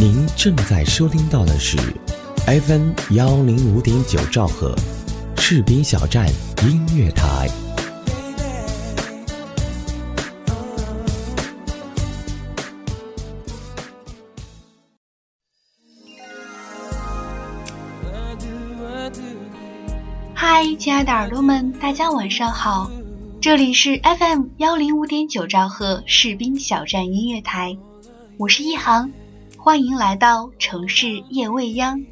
[0.00, 1.76] 您正在收听到的是
[2.46, 4.74] FM 幺零五点九兆赫，
[5.36, 6.26] 士兵小站
[6.64, 7.50] 音乐台。
[20.32, 22.90] 嗨，亲爱的耳朵们，大家晚上好，
[23.38, 27.76] 这里是 FM 幺零五点九兆赫士兵小站音乐台，
[28.38, 29.12] 我是一航，
[29.62, 32.02] 欢迎来到城市夜未央。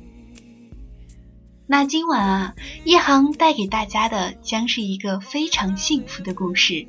[1.67, 6.87] 那今晚啊，一航带给大家的将是一个非常幸福的故事。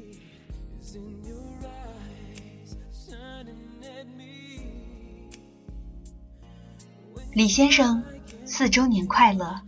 [7.32, 8.04] 李先生，
[8.44, 9.62] 四周年快乐！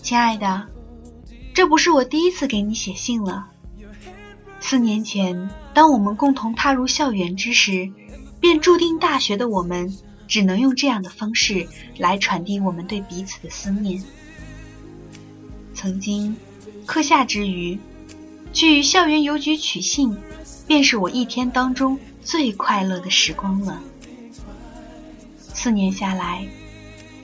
[0.00, 0.68] 亲爱的，
[1.52, 3.48] 这不是我第一次给你写信了。
[4.60, 7.90] 四年前，当我们共同踏入校园之时，
[8.46, 9.92] 便注定大学的我们
[10.28, 11.66] 只能用这样的方式
[11.98, 14.00] 来传递我们对彼此的思念。
[15.74, 16.36] 曾经，
[16.86, 17.76] 课下之余，
[18.52, 20.16] 去校园邮局取信，
[20.64, 23.82] 便是我一天当中最快乐的时光了。
[25.40, 26.46] 四年下来。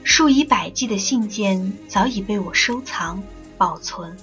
[0.03, 3.23] 数以百计的信件早已被我收藏
[3.57, 4.17] 保存，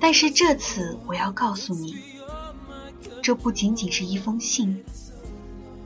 [0.00, 1.94] 但是这次我要告诉你，
[3.22, 4.82] 这不仅仅是一封信，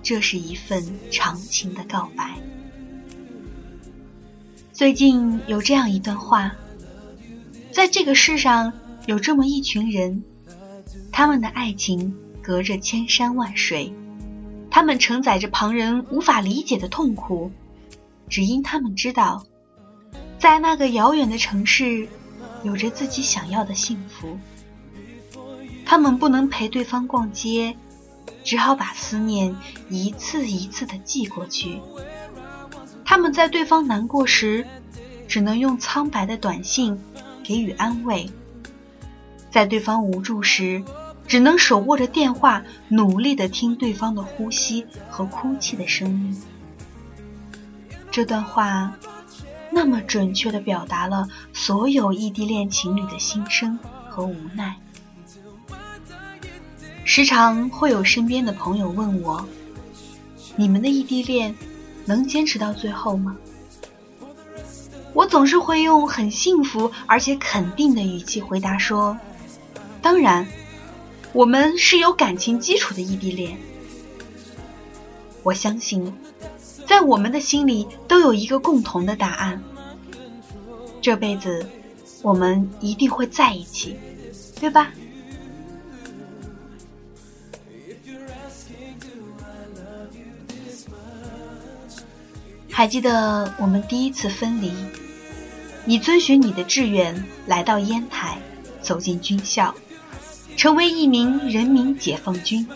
[0.06, 2.36] 这是一份长情的告白。
[4.72, 6.54] 最近有这样一段话，
[7.72, 8.72] 在这个世上
[9.06, 10.22] 有这么一群人，
[11.10, 13.92] 他们的爱情隔着千山万水，
[14.70, 17.50] 他们承载着旁人无法理解的痛苦。
[18.28, 19.44] 只因他们知道，
[20.38, 22.06] 在那个遥远的城市，
[22.62, 24.38] 有着自己想要的幸福。
[25.84, 27.76] 他们不能陪对方逛街，
[28.44, 29.54] 只好把思念
[29.88, 31.80] 一次一次的寄过去。
[33.04, 34.66] 他们在对方难过时，
[35.28, 36.98] 只能用苍白的短信
[37.42, 38.30] 给予安慰；
[39.50, 40.82] 在对方无助时，
[41.26, 46.42] 只能手握着电话，努力的听对方的呼吸和哭泣的声音。
[48.10, 48.96] 这段话，
[49.70, 53.78] 那么准确地表达了所有异地恋情侣的心声
[54.08, 54.76] 和无奈。
[57.08, 59.48] 时常会有身边的朋友问我
[60.56, 61.54] ：“你们的异地恋
[62.04, 63.36] 能坚持到最后吗？”
[65.14, 69.16] 我总是会用很幸福而且肯定的语气回答说
[70.02, 70.46] ：“当然，
[71.32, 73.56] 我们是有感情基础的异地恋。
[75.44, 76.12] 我相信。”
[76.86, 79.60] 在我们的心里都有一个共同的答案：
[81.00, 81.66] 这辈子
[82.22, 83.96] 我们一定会在一起，
[84.60, 84.92] 对吧？
[92.76, 94.70] 还记得我们第一次分离，
[95.86, 98.36] 你遵循你的志愿来到烟台，
[98.82, 99.74] 走进军校，
[100.58, 102.68] 成为一名人民解放军。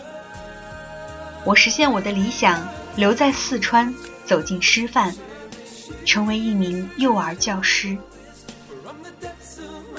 [1.45, 2.67] 我实现我的理想。
[2.95, 3.93] 留在四川，
[4.25, 5.15] 走进师范，
[6.03, 7.95] 成为一名幼儿教师。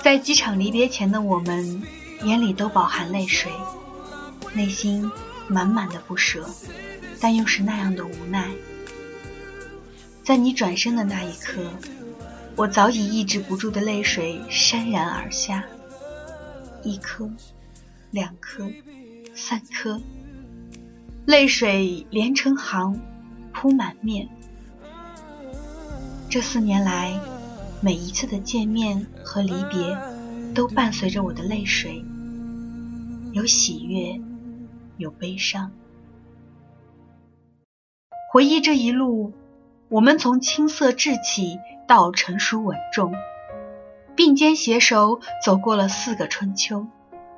[0.03, 1.81] 在机场离别前的我们，
[2.25, 3.51] 眼里都饱含泪水，
[4.53, 5.11] 内心
[5.47, 6.45] 满满的不舍，
[7.21, 8.51] 但又是那样的无奈。
[10.25, 11.61] 在你转身的那一刻，
[12.55, 15.65] 我早已抑制不住的泪水潸然而下，
[16.85, 17.29] 一颗，
[18.13, 18.71] 两颗，
[19.35, 20.01] 三颗。
[21.27, 22.99] 泪水连成行，
[23.53, 24.29] 铺满面。
[26.31, 27.19] 这四年来，
[27.81, 29.97] 每一次的见面和离别，
[30.55, 32.05] 都伴随着我的泪水，
[33.33, 34.21] 有喜悦，
[34.99, 35.71] 有悲伤。
[38.33, 39.33] 回忆这一路，
[39.93, 43.13] 我们从青涩稚气到成熟稳重，
[44.17, 46.87] 并肩携手走过了四个春秋，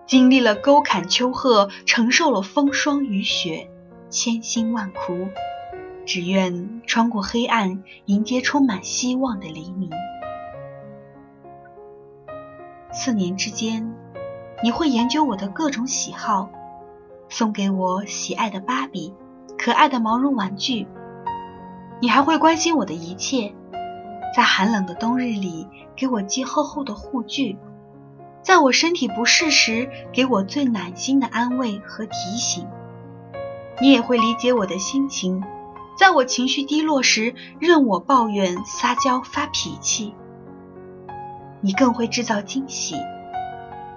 [0.06, 3.68] 经历了沟坎丘壑，承受了风霜雨雪。
[4.08, 5.26] 千辛万苦，
[6.06, 9.90] 只愿穿过黑暗，迎接充满希望的黎明。
[12.92, 13.92] 四年之间，
[14.62, 16.50] 你会研究我的各种喜好，
[17.28, 19.12] 送给我喜爱的芭比、
[19.58, 20.86] 可爱的毛绒玩具。
[22.00, 23.54] 你还会关心我的一切，
[24.34, 27.56] 在寒冷的冬日里给我寄厚厚的护具，
[28.42, 32.66] 在我身体不适时给我最暖心的安慰和提醒。
[33.80, 35.42] 你也会理解我的心情，
[35.98, 40.14] 在我情绪低落时，任我抱怨、撒娇、发脾气。
[41.60, 42.96] 你更会制造惊喜，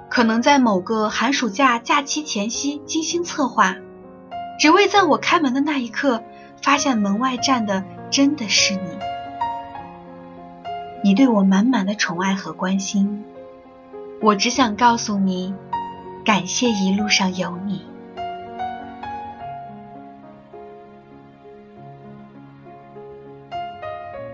[0.09, 3.75] 可能在某个寒暑假假期前夕精心策划，
[4.57, 6.23] 只为在我开门的那一刻，
[6.61, 8.81] 发现门外站的真的是你。
[11.03, 13.23] 你对我满满的宠爱和关心，
[14.21, 15.53] 我只想告诉你，
[16.25, 17.85] 感谢一路上有你。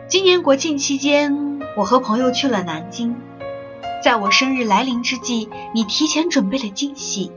[0.08, 3.16] 今年国庆期间，我和朋友去了南京。
[4.04, 7.32] 在我生日来临之际，你提前准备了惊喜。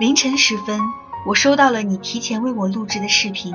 [0.00, 0.80] 凌晨时分，
[1.26, 3.54] 我收到了你提前为我录制的视频。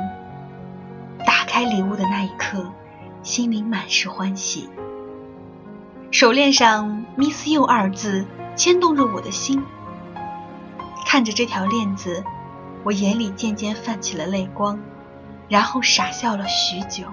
[1.59, 2.71] 开礼物的那一刻，
[3.21, 4.69] 心里满是欢喜。
[6.09, 8.25] 手链上 “Miss You” 二字
[8.56, 9.61] 牵动着我的心。
[11.06, 12.23] 看着这条链子，
[12.85, 14.79] 我眼里渐渐泛起了泪光，
[15.50, 17.03] 然后傻笑了许久。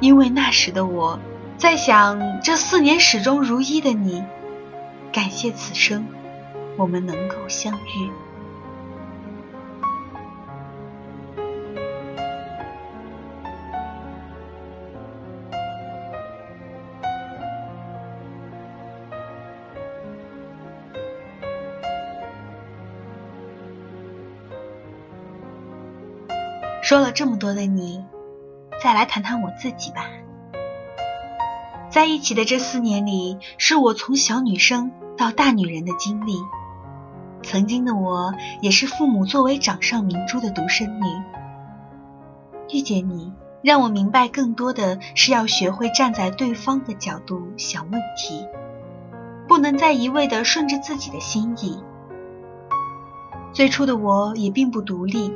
[0.00, 1.18] 因为那时的我，
[1.58, 4.24] 在想这四年始终如一的你，
[5.12, 6.06] 感谢此生
[6.78, 8.10] 我们能够相遇。
[26.86, 28.04] 说了这么多的你。
[28.80, 30.06] 再来谈谈我自己吧。
[31.90, 36.38] 在一起的这四年里，是我从小女生到大女人的经历。
[37.42, 41.06] 曾经的我，也是父母作为掌上明珠的独生女。
[42.70, 43.32] 遇见你，
[43.62, 48.46] 让我明白更多的是要学会站在对方的角度想问题，
[49.48, 51.82] 不能再一味的顺着自己的心意。
[53.52, 55.32] 最初的我也并不独立。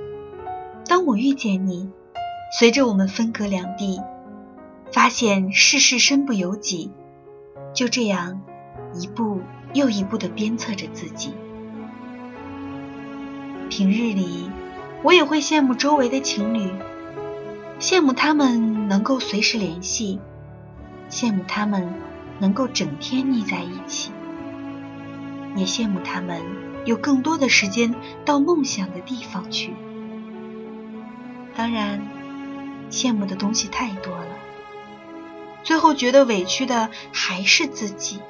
[0.90, 1.88] 当我遇见你。
[2.58, 4.02] 随着我们分隔两地，
[4.92, 6.90] 发现世事身不由己，
[7.72, 8.40] 就这样
[8.92, 9.40] 一步
[9.72, 11.32] 又一步的鞭策着自己。
[13.68, 14.50] 平日里，
[15.04, 16.72] 我也会羡慕周围的情侣，
[17.78, 20.18] 羡慕他们能够随时联系，
[21.08, 21.94] 羡慕他们
[22.40, 24.10] 能够整天腻在一起，
[25.54, 26.42] 也羡慕他们
[26.84, 27.94] 有更多的时间
[28.24, 29.72] 到梦想的地方去。
[31.60, 32.00] 当然。
[32.90, 34.38] 羡慕的东西太多了，
[35.62, 38.20] 最后觉得委屈的还是自己。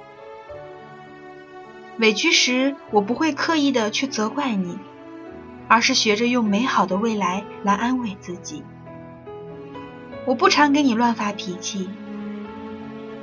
[1.98, 4.80] 委屈时，我不会刻意的去责怪你，
[5.68, 8.64] 而是学着用美好的未来来安慰自己。
[10.26, 11.88] 我不常给你乱发脾气，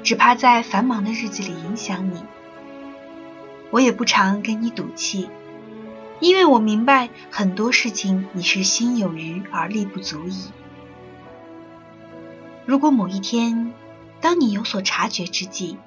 [0.04, 2.24] 只怕在繁忙的日子里影响你。
[3.72, 5.30] 我也不常跟你赌气，
[6.20, 10.52] 因为我明白很多事情你是心有余而力不足矣。
[12.66, 13.72] 如果某一天，
[14.20, 15.78] 当你有所察觉之际，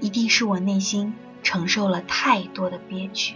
[0.00, 3.34] 一定是我内心承受了太多的憋屈。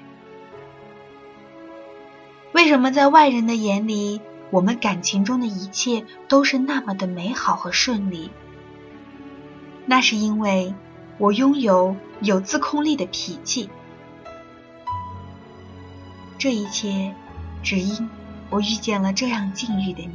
[2.52, 4.20] 为什么在外人的眼里，
[4.50, 8.30] 我们感情中的一切都是那么的美好和顺利？
[9.84, 10.74] 那是因为
[11.18, 13.68] 我拥有有自控力的脾气。
[16.42, 17.14] 这一切，
[17.62, 18.10] 只因
[18.50, 20.10] 我遇见了这样境遇的你。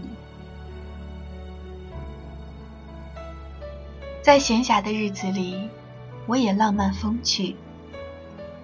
[4.22, 5.70] 在闲暇的日子里，
[6.26, 7.56] 我也浪漫风趣。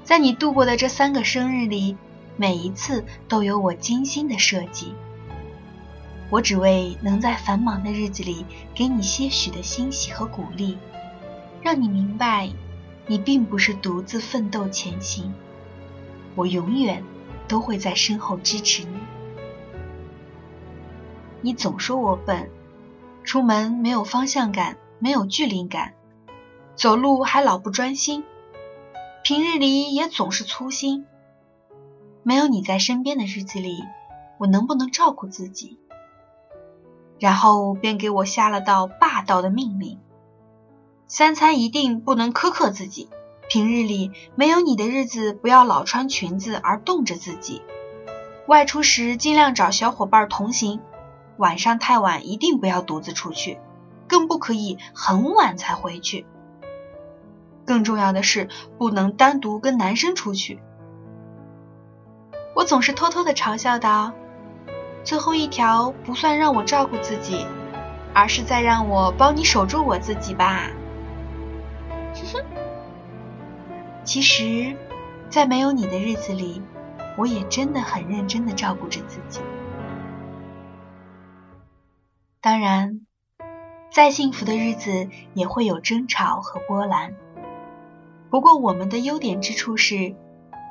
[0.03, 1.95] 在你度过的这三个生日里，
[2.35, 4.93] 每一次都有我精心的设计。
[6.29, 10.77] 我只为能在繁忙的日子里给你些许的欣喜和鼓励，
[11.61, 12.49] 让你明白，
[13.07, 15.33] 你并不是独自奋斗前行。
[16.35, 17.01] 我永远
[17.53, 18.97] 都会在身后支持你。
[21.41, 22.49] 你总说我笨，
[23.23, 24.77] 出门没有方向感。
[24.97, 25.93] 没有距离感，
[26.75, 28.23] 走路还老不专心，
[29.21, 31.05] 平日里也总是粗心。
[32.23, 33.83] 没有你在身边的日子里，
[34.37, 35.77] 我能不能照顾自己？
[37.19, 39.99] 然后便给我下了道霸道的命令：
[41.05, 43.09] 三餐一定不能苛刻自己，
[43.49, 47.61] 平日里没有你的日子不要老穿裙子而冻着自己，
[48.47, 50.81] 外出时尽量找小伙伴同行，
[51.37, 53.59] 晚上太晚一定不要独自出去。
[54.05, 56.27] 更不可以很晚才回去。
[57.65, 60.59] 更重要的是，不能单独跟男生出去。
[62.53, 64.11] 我总是偷偷的嘲笑道
[65.03, 67.47] ：“最后一条不算让我照顾自己，
[68.13, 70.69] 而是在让我帮你守住我自己吧。”
[72.13, 72.62] 哼哼。
[74.03, 74.75] 其实，
[75.29, 76.61] 在没有你的日子里，
[77.17, 79.39] 我也真的很认真的照顾着自己。
[82.41, 83.01] 当然。
[83.91, 87.13] 再幸福的日子也会有争吵和波澜，
[88.31, 90.15] 不过我们的优点之处是，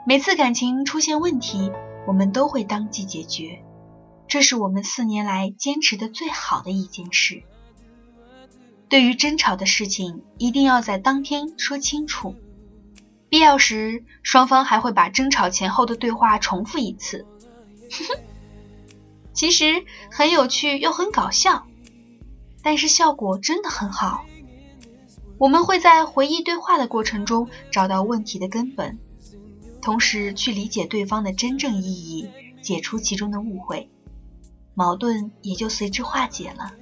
[0.04, 1.70] 每次感情出现问题，
[2.04, 3.62] 我们都会当即解决，
[4.26, 7.44] 这是我们四年来坚持的最好的一件事。
[8.88, 12.34] 对于争吵的事情，一定要在当天说清楚。
[13.32, 17.24] 必要时，双方还会把争吵前后的对话重复一次。
[19.32, 21.66] 其实很有趣又很搞笑，
[22.62, 24.26] 但是效果真的很好。
[25.38, 28.98] 我们会在回忆对话的过程中找到问题的根本，
[29.80, 32.28] 同时去理解对方的真正意义，
[32.60, 33.88] 解除其中的误会，
[34.74, 36.74] 矛盾也就随之化解了。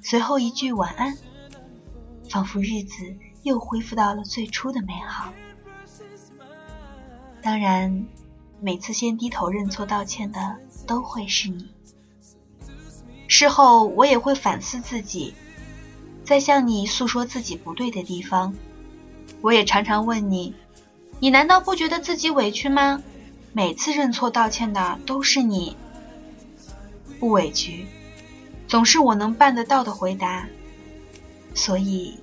[0.00, 1.18] 随后一句晚安，
[2.30, 5.32] 仿佛日子又恢复到了最初的美好。
[7.42, 8.06] 当然，
[8.60, 10.56] 每次先低头认错道歉的
[10.86, 11.70] 都会是你。
[13.28, 15.34] 事后我也会反思自己，
[16.24, 18.54] 在向你诉说自己不对的地方。
[19.40, 20.54] 我也常常问你：
[21.18, 23.02] 你难道不觉得自己委屈吗？
[23.52, 25.76] 每次认错道歉的都是你，
[27.18, 27.86] 不委屈。
[28.68, 30.46] 总是我能办得到的回答，
[31.54, 32.20] 所以，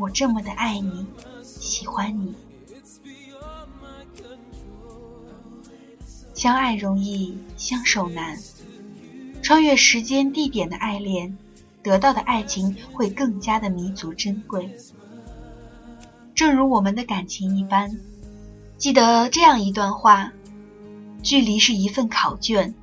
[0.00, 1.06] 我这么的爱你，
[1.42, 2.34] 喜欢你。
[6.32, 8.38] 相爱容易，相守难。
[9.42, 11.36] 穿越时间、地点的爱恋，
[11.82, 14.74] 得到的爱情会更加的弥足珍贵。
[16.34, 17.90] 正如我们的感情一般，
[18.78, 20.32] 记得这样一段话：
[21.22, 22.74] 距离是一份考卷。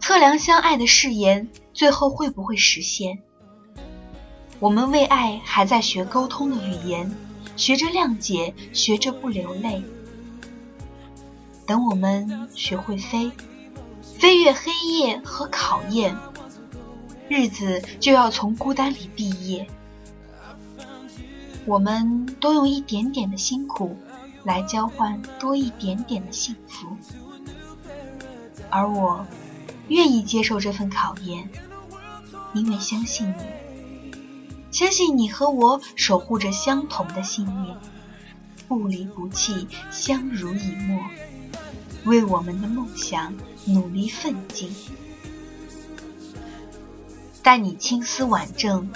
[0.00, 3.18] 测量相爱的誓言，最后会不会实现？
[4.60, 7.10] 我们为爱还在学沟通的语言，
[7.56, 9.82] 学着谅解，学着不流泪。
[11.66, 13.30] 等我们学会飞，
[14.18, 16.16] 飞越黑夜和考验，
[17.28, 19.66] 日子就要从孤单里毕业。
[21.66, 23.96] 我们都用一点点的辛苦，
[24.44, 26.86] 来交换多一点点的幸福，
[28.70, 29.26] 而我。
[29.88, 31.46] 愿意接受这份考验，
[32.54, 33.44] 因为相信你，
[34.74, 37.76] 相信你和我守护着相同的信念，
[38.66, 41.00] 不离不弃，相濡以沫，
[42.06, 43.32] 为我们的梦想
[43.66, 44.74] 努力奋进。
[47.40, 48.90] 待你青丝挽正，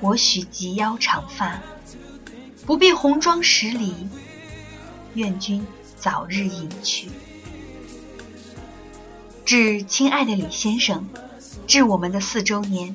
[0.00, 1.60] 我许及腰长发，
[2.64, 3.92] 不必红妆十里，
[5.14, 7.10] 愿君早日迎娶。
[9.44, 11.04] 致亲爱的李先生，
[11.66, 12.94] 致我们的四周年，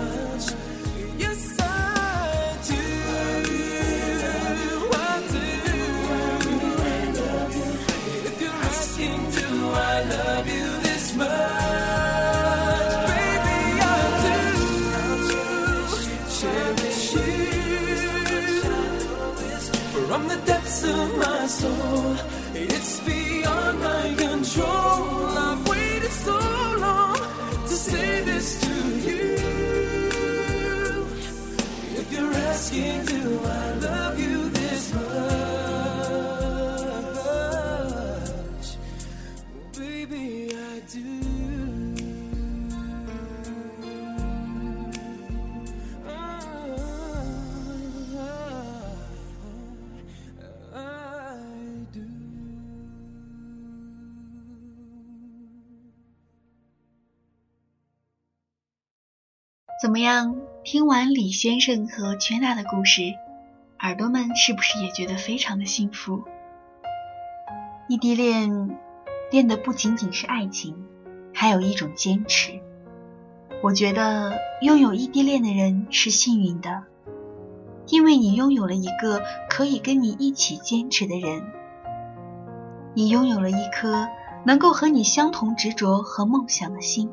[59.91, 60.37] 怎么样？
[60.63, 63.01] 听完李先生和缺娜的故事，
[63.81, 66.23] 耳朵们是不是也觉得非常的幸福？
[67.89, 68.79] 异地恋
[69.31, 70.85] 恋的不仅仅是爱情，
[71.33, 72.61] 还有一种坚持。
[73.61, 76.83] 我觉得拥有异地恋的人是幸运的，
[77.87, 81.43] 因为你拥有了一个可以跟你一起坚持的人，
[82.93, 84.07] 你拥有了一颗
[84.45, 87.11] 能够和你相同执着和梦想的心，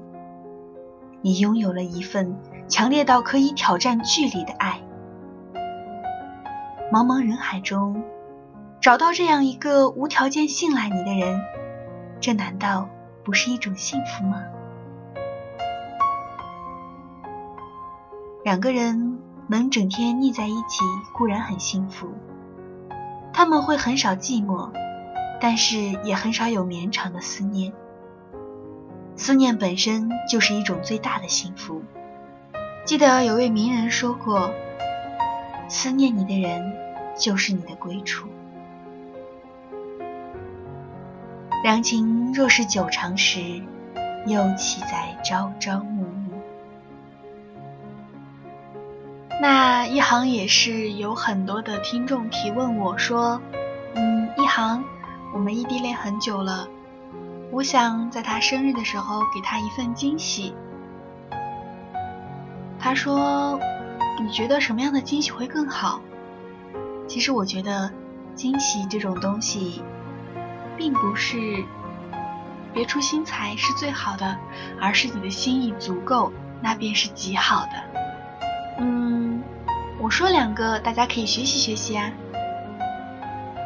[1.22, 2.36] 你拥有了一份。
[2.68, 4.82] 强烈到可以挑战距离的爱，
[6.92, 8.04] 茫茫人海中
[8.78, 11.40] 找到这样一个无条件信赖你的人，
[12.20, 12.90] 这难道
[13.24, 14.42] 不是一种幸福吗？
[18.44, 20.84] 两个人能整天腻在一起
[21.14, 22.08] 固然很幸福，
[23.32, 24.70] 他们会很少寂寞，
[25.40, 27.72] 但是也很少有绵长的思念。
[29.16, 31.82] 思念本身就是一种最大的幸福。
[32.88, 34.50] 记得有位名人说过
[35.68, 36.72] ：“思念你的人，
[37.18, 38.26] 就是你的归处。”
[41.62, 43.60] 两情若是久长时，
[44.26, 46.40] 又岂在朝朝暮暮？
[49.38, 53.42] 那一行也是有很多的听众提问我说
[53.96, 54.82] ：“嗯，一行，
[55.34, 56.66] 我们异地恋很久了，
[57.50, 60.54] 我想在他生日的时候给他一份惊喜。”
[62.88, 63.60] 他说
[64.18, 66.00] ：“你觉得什么样的惊喜会更好？”
[67.06, 67.92] 其实我觉得，
[68.34, 69.82] 惊喜这种东西，
[70.74, 71.36] 并不是
[72.72, 74.38] 别出心裁是最好的，
[74.80, 77.72] 而是你的心意足够，那便是极好的。
[78.78, 79.42] 嗯，
[80.00, 82.10] 我说两个，大家可以学习学习啊。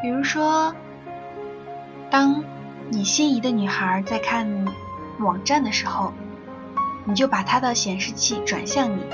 [0.02, 0.75] 比如说，
[2.11, 2.43] 当
[2.91, 4.67] 你心仪的女孩在看
[5.21, 6.12] 网站的时候，
[7.04, 9.04] 你就把它的显示器转向你，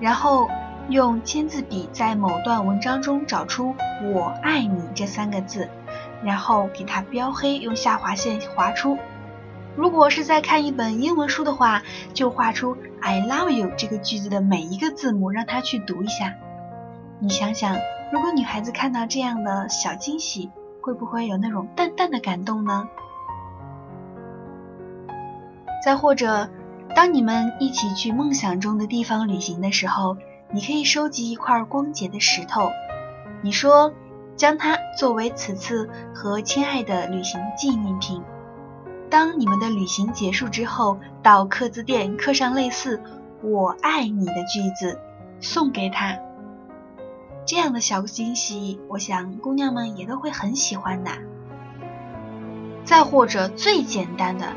[0.00, 0.48] 然后。
[0.90, 3.74] 用签字笔在某段文章中找出
[4.12, 5.70] “我爱你”这三个字，
[6.22, 8.98] 然后给它标黑，用下划线划出。
[9.76, 16.34] 如果是在看一本英文书的话，就画出 “I love you” 这个句子的每一个字母，让他去读一下。
[17.18, 17.78] 你想想，
[18.12, 20.50] 如果女孩子看到这样的小惊喜，
[20.82, 22.86] 会不会有那种淡淡的感动呢？
[25.82, 26.50] 再或者，
[26.94, 30.16] 当你们一起去梦想中的地方旅行的时候。
[30.52, 32.70] 你可以收集一块光洁的石头，
[33.42, 33.92] 你说
[34.36, 38.22] 将它作为此次和亲爱的旅行纪念品。
[39.10, 43.02] 当你们的旅行结束之后，到刻字店刻上类似
[43.42, 45.00] “我爱你”的句子，
[45.40, 46.18] 送给他。
[47.44, 51.10] 这样的小惊喜，我想姑娘们也都会很喜欢的。
[52.84, 54.52] 再或者最简单的，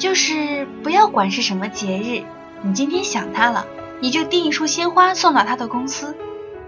[0.00, 2.24] 就是不要管是什么节日，
[2.62, 3.66] 你今天想他了。
[4.00, 6.16] 你就订一束鲜花送到他的公司，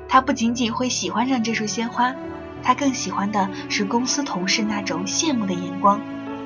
[0.06, 2.14] 他不仅仅会喜欢上这束鲜花，
[2.62, 5.98] 他更喜欢的是公司同事那种羡慕的眼光，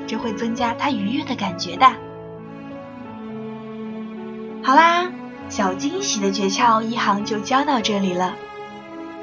[0.06, 1.92] 这会增加他愉悦的感觉的。
[4.62, 5.10] 好啦，
[5.48, 8.36] 小惊喜的诀窍一行就教到这里了。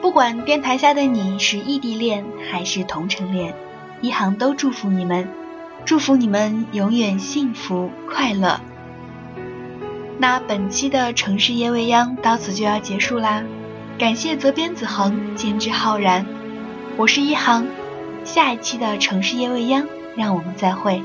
[0.01, 3.55] 不管电台下的你是异地恋还是同城恋，
[4.01, 5.29] 一行都祝福你们，
[5.85, 8.61] 祝福你们永远幸福快乐。
[10.17, 13.43] 那本期的城市夜未央到此就要结束啦，
[13.97, 16.25] 感谢责编子恒，监制浩然，
[16.95, 17.65] 我是一航，
[18.23, 21.01] 下一期的城市夜未央，让我们再会。